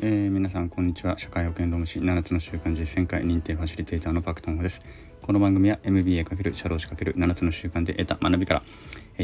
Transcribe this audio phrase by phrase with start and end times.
[0.00, 1.18] えー、皆さんこんにちは。
[1.18, 4.80] 社会保険労務士7つの習慣実践会認定ファシリテーターのパクトンホです。
[5.22, 8.62] この番組は MBA× 社労士 ×7 つの習慣で得た学びから、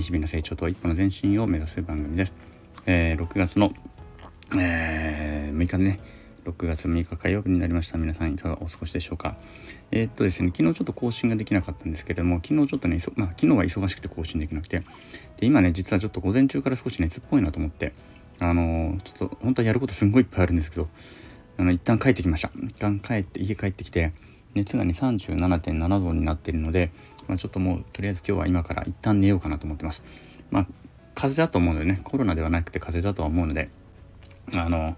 [0.00, 2.32] 日々の成長と一歩の前進を目指す番組です、
[2.86, 3.72] えー、6月の、
[4.58, 6.00] えー、6日でね。
[6.44, 7.96] 6月6日火曜日になりました。
[7.96, 9.36] 皆さんいかがお過ごしでしょうか。
[9.92, 14.80] えー、っとですね昨日ちょっと更新ができなかったんですけれども昨日ちょっとねまあ、昨日は忙しくて更新できなくて。
[15.36, 17.92] で今ね実はちょっと午前中から少し熱っぽいなと思って
[18.40, 20.88] あのちょっと本当はやることすんごいいっぱいあるんですけど
[21.58, 22.50] あの一旦帰ってきました。
[22.62, 24.12] 一旦帰って家帰ってきて
[24.54, 26.90] 熱がね37.7度になっているので、
[27.28, 30.04] まあ、ちょっともうとりあえず今日は今から一旦寝ようかなと思ってます。
[30.50, 30.66] まあ
[31.14, 33.68] 風邪だと思うのでねコロナではなくて風邪だとは思うので
[34.52, 34.96] あの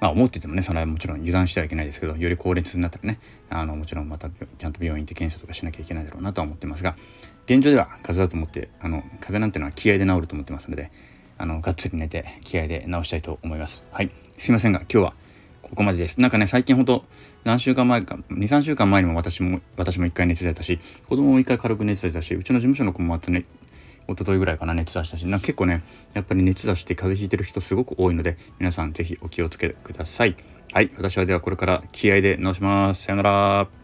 [0.00, 6.96] まあ思っててもねそれはもちろん油断してはいけないですけどより高熱になったらねあのもちろんまたちゃんと病院行って検査とかしなきゃいけないだろうなとは思ってますが
[7.46, 10.90] 現状では風邪だと思ってあの風邪なんてのは気合で治ると思ってますので
[11.38, 13.84] あのがっつり寝て気合で直したいと思います。
[13.90, 14.10] はい。
[14.38, 15.14] すいませんが今日は
[15.62, 16.20] ここまでです。
[16.20, 17.04] なんかね最近ほんと
[17.44, 23.44] 何週間前か23週間前にも私も私も1回熱出たし子供も1回軽く熱出たしうちの事務所の子もまたね
[24.08, 30.36] 一昨日ぐらいかな熱出したしな結構ねやっぱり熱出して風邪ひいてる人すごく多いので皆さん是非お気をつけください。
[30.72, 30.90] はい。
[30.96, 33.04] 私はではこれから気合で直します。
[33.04, 33.83] さよなら。